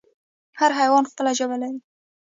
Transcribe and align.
هر 0.59 0.71
حیوان 0.79 1.03
خپله 1.11 1.31
ژبه 1.39 1.57
لري 1.61 1.79